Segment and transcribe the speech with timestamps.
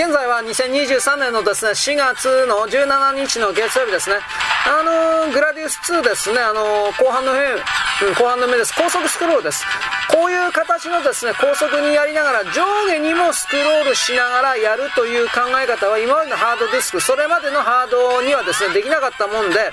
[0.00, 4.16] 現在は2023年のですね、4月の17日の月曜日ですね。
[4.64, 7.60] あのー、グラディウス2ですね、あのー、後半の辺、
[8.08, 8.72] うん、後半の目です。
[8.72, 9.62] 高速スクロールです。
[10.08, 19.70] こういう形のですね、高速にやりながら上下にもスクロールしながらやるという考え方は今までのハードディスク、それまでのハードにはですね、できなかったもんで、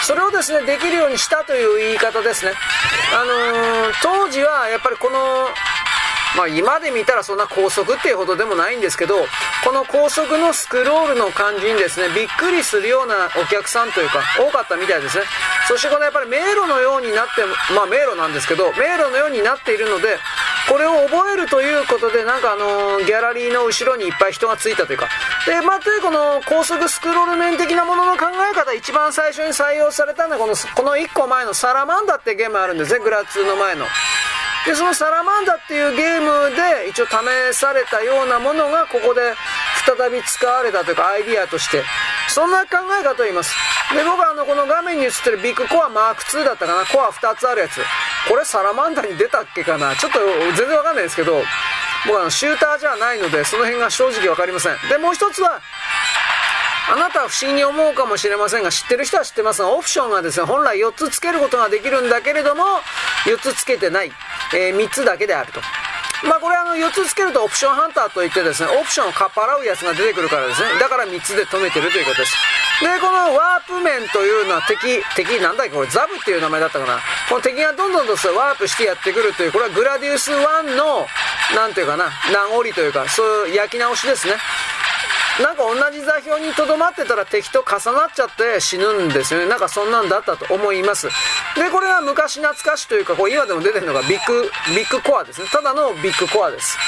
[0.00, 2.52] それをですね、できるようにしたという言い方ですね。
[3.12, 5.48] あのー、当時はやっぱりこの、
[6.36, 9.26] まあ、今で見たらそんな高速っていうほどでもないんですけど、
[9.64, 15.24] この高速のスクロールの感じにですね、びっくりするようなお客さんというか、多かったみたいですね。
[15.66, 17.42] そしてこのやっぱり迷路のようになって、
[17.74, 20.18] まあ迷路なんですけど、迷路のようになっているので、
[20.68, 25.08] これを覚えるということで、なんかあのギャラリーの後ろにいっぱい人がついたというか、
[25.46, 33.86] で、まあ、この高速スクロール面的なものの考え方、一番最初に採用されたのは、この、この1個前のサラマンダってゲームあるんですね、グラツの前の。
[34.66, 39.32] で、そのサラマンダっていうゲームで一応試されたようなものがここで
[39.86, 41.84] 再び使われたというかアイディアとして、
[42.28, 43.54] そんな考え方を言います。
[43.94, 47.80] で、僕はあの、この画面に映ってるビッグコアマーク2だったかな、コア2つあるやつ。
[48.28, 50.18] これサラマンダに出たっけかなちょっと
[50.56, 51.42] 全然わかんないですけど、
[52.04, 54.76] 僕はあの、シューターじゃないので、その辺が正直わかりません。
[54.88, 55.60] で、もう一つは、
[56.88, 62.64] あなたは不思議に思うかもしれませんが、知ってる人は知ってますが、オプションがですね、本来4つつけることができるんだけれども、
[63.24, 64.12] 4つつけてない、
[64.54, 65.60] えー、3つだけであると。
[66.24, 70.78] まあこれあの4つつけるとオプションハンターといってですね、オプションをかっぱらうやつが出てくるからですね。
[70.80, 72.34] だから3つで止めてるということです。
[72.80, 77.00] で、このワープ面というのは敵、敵なんだっけこれザブっていう名前だったかな。
[77.28, 81.06] この敵がどんどんどんワープしてやってくるという、これはグラディウス1の、
[81.54, 84.36] なんていうかな、名残というか、そういう焼き直しですね。
[85.42, 89.46] なんか同じ座標にとどまってたら敵と重なっちゃって死ぬんですよね。
[89.46, 91.08] なんかそんなんだったと思います。
[91.56, 95.48] で、これは昔懐かしというか、こう今でも出てるのがビッグ、ビッグコアですね。
[95.52, 96.78] ただのビッグコアです。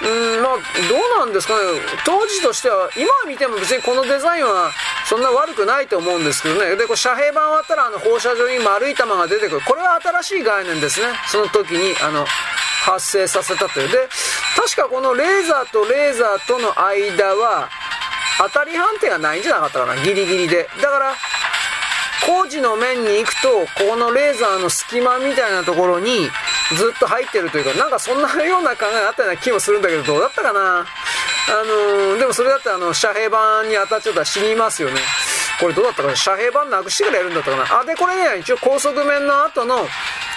[0.00, 0.52] うん、まあ、
[0.88, 1.80] どうなんですかね。
[2.04, 4.70] 当時としては、今見ても別にこのデザインは
[5.06, 6.76] そんな悪くないと思うんですけどね。
[6.76, 9.60] で、これ遮蔽板割ったらあの放射状に丸い玉が出てくる。
[9.62, 11.08] これは新しい概念ですね。
[11.26, 12.26] その時に、あの、
[12.84, 13.88] 発生させたという。
[13.88, 14.08] で、
[14.56, 17.68] 確かこのレーザーとレーザーとの間は、
[18.38, 20.68] 当たり判定がないんじゃなかったかな、ギリギリで。
[20.80, 21.14] だから、
[22.26, 26.28] 工事の面に行くと、ここのレーザーの隙間みたいなところに
[26.76, 30.80] ずっと入ってるというか、なんかそんなような考えがあったような気もするんだけど、どうだったかな。
[30.80, 30.84] あ
[31.64, 35.00] のー、でもそれだってあの、遮蔽板に当たっちゃったら死にますよね。
[35.58, 39.88] これどうだったかな遮蔽板なくしてからやるんだったかなあ、で、これね、一応高速面の後の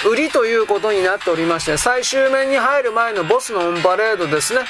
[0.09, 4.62] 売りということになっておりまして、最終面に入る前のボスのオンパレードですね。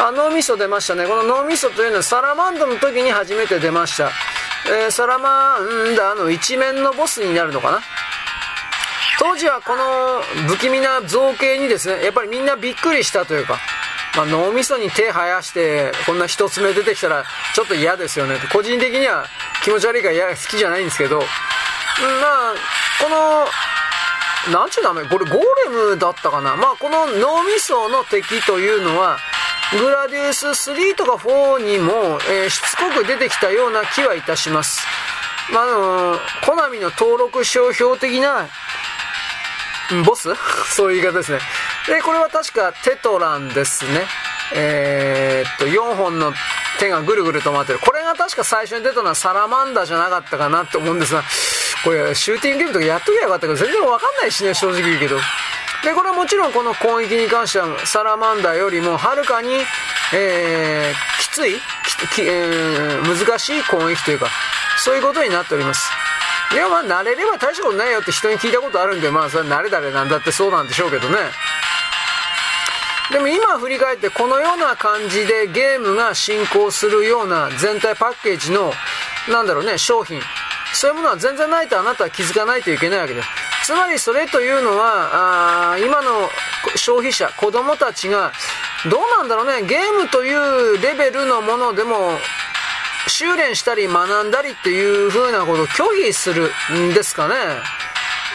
[0.00, 1.06] あ、脳みそ出ましたね。
[1.06, 4.10] この脳みそというのはサラマンダの時に初めて出ました。
[4.66, 7.80] えー、サラマンダの一面のボスになるのかな？
[9.18, 13.58] 当時はこの不気味な造形にですね、やっぱりみんなびっくりしたというか、
[14.16, 17.24] まあ、脳みそに手生やして、こんな一つ目出てきたら、
[17.54, 18.36] ちょっと嫌ですよね。
[18.52, 19.26] 個人的には
[19.62, 22.54] 気持ち悪いから嫌、好きじゃないんですけど、まあ、
[23.02, 23.10] こ
[24.50, 25.04] の、なんちゅう名前？
[25.04, 25.40] これゴー
[25.70, 26.56] レムだったかな？
[26.56, 29.18] まあ、この脳みその敵というのは、
[29.72, 34.80] グラディウス3とか4にも、えー、しつこく出てきたような気はいたします。
[35.52, 38.48] まあ、あのー、コナミの登録商標的な、
[40.04, 40.28] ボス？
[40.74, 41.40] そういう言い方ですね。
[41.86, 44.06] で、これは確かテトランですね。
[44.52, 46.32] えー、っと、4本の
[46.80, 47.78] 手がぐるぐると回ってる。
[47.78, 51.22] これが確か最初に出たのはサラマンダじゃなかったかなって思うんですが、
[51.84, 55.18] これシューティングゲームとかやっときゃよかったけど、全然わかんないしね、正直言うけど。
[55.84, 59.48] で、これはもちろんこの攻撃に関してはサラマンダーよりもはるかに、
[60.14, 61.60] えー、きつい
[62.14, 64.26] き、えー、難しい攻撃というか、
[64.78, 65.90] そういうことになっております。
[66.52, 71.16] いや、まあ、慣れれば大したことないよって人に聞いたことあるんで、まあ、それ慣れだれなんだってそうなんでしょうけどね。
[73.12, 78.72] でも今振り返ってこのような感じでゲームが進行するような全体パッケージの、
[79.28, 80.20] なんだろうね、商品。
[80.72, 83.28] そういうものは全然ないとあなたは気づかないといけないわけです。
[83.64, 86.28] つまりそれというのは、あ今の
[86.76, 88.32] 消費者、子供たちが、
[88.90, 92.18] どうなんだろうね、ゲームというレベルのものでも、
[93.06, 97.34] 修練したり学んだりっていう風なことを拒否するんですかね。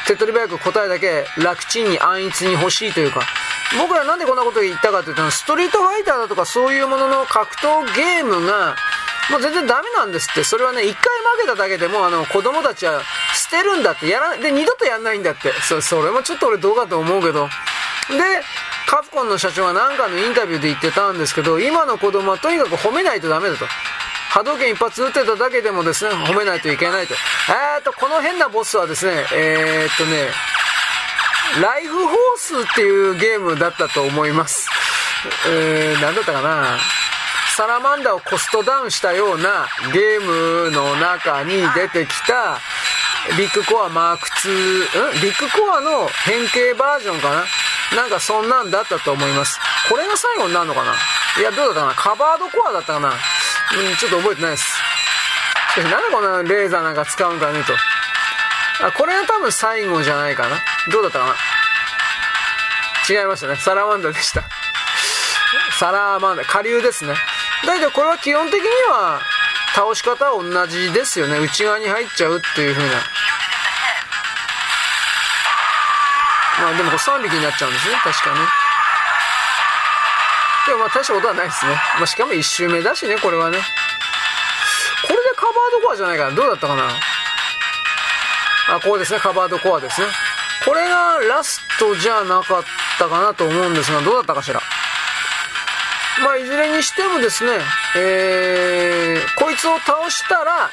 [0.07, 3.21] 手っ取り早く答えだけ楽ちんに安逸に欲しいというか。
[3.79, 8.75] 僕らなんでこんなこと言ったかというと、ストリートファイターだとかそういうものの格闘ゲームが、
[9.31, 10.43] もう全然ダメなんですって。
[10.43, 13.01] それはね、一回負けただけでも、あの、子供たちは
[13.35, 15.51] 捨てるんだって、やら、で、二度とやんないんだって。
[15.61, 17.47] そ、それもちょっと俺どうかと思うけど。
[18.09, 18.23] で、
[18.87, 23.65] カプコンの社長が何かのインタビューで言ってたんですけど、今の子供はとにかく褒めないとダメだと。
[24.29, 27.13] 波動拳一発撃ってただけでもですね、褒めないといけないと。
[27.13, 30.29] えーと、この変なボスはですね、えー、っとね、
[31.61, 34.67] ライフホースっていうゲームだったと思います。
[35.47, 36.77] えー、なんだったかな
[37.55, 42.59] サラマンダをコストダウンしたようなゲームの中に出てきた
[43.37, 45.21] ビッグコアマーク2、ん？
[45.21, 47.43] ビッグコアの変形バージョンかな？
[47.97, 49.59] なんかそんなんだったと思います。
[49.89, 50.93] これが最後になるのかな？
[51.39, 51.93] いや、どうだったかな？
[51.95, 53.09] カバードコアだったかな？
[53.09, 54.63] うん、ちょっと覚えてないです。
[54.63, 57.73] しかし、なんでこんなレーザーなんか使うんかねと。
[58.85, 60.57] あ、これが多分最後じゃないかな？
[60.91, 61.35] どうだったかな？
[63.07, 63.55] 違いましたね。
[63.57, 64.43] サラマンダでした。
[65.79, 67.15] サラマンダ、下流ですね。
[67.65, 69.19] だけどこれは基本的には
[69.75, 71.37] 倒し方は同じですよね。
[71.37, 72.95] 内側に入っちゃうっていう風な。
[76.61, 77.95] まあでもこれ3匹になっちゃうんですね。
[78.01, 78.39] 確かね。
[80.67, 81.73] でもまあ大したことはないですね。
[81.97, 83.57] まあしかも1周目だしね、これはね。
[85.05, 86.35] これでカバードコアじゃないかな。
[86.35, 86.87] どうだったかな
[88.69, 89.19] あ、こうですね。
[89.19, 90.07] カバードコアですね。
[90.65, 92.63] これがラストじゃなかっ
[92.97, 94.61] たかなと思うんですが、どうだったかしら。
[96.23, 97.59] まあ、いずれにしてもですね、
[97.97, 100.69] えー、いつを倒したら、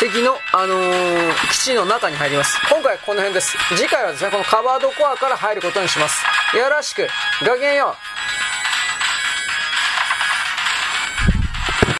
[0.00, 2.58] 敵の、あのー、基地の中に入ります。
[2.68, 3.56] 今回この辺です。
[3.76, 6.24] 次回はですね、このカバードコアから入ることにします。
[6.56, 7.06] よろしく。
[7.46, 8.09] ごきげんよう。